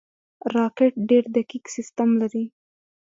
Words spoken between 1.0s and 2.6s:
ډېر دقیق سیستم لري